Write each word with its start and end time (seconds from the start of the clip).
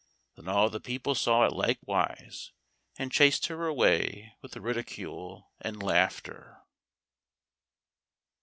Then 0.35 0.47
all 0.47 0.67
the 0.71 0.79
people 0.79 1.13
saw 1.13 1.45
it 1.45 1.53
likewise, 1.53 2.53
and 2.97 3.11
chased 3.11 3.45
her 3.45 3.67
away 3.67 4.33
with 4.41 4.57
ridicule 4.57 5.51
and 5.59 5.83
laughter. 5.83 6.59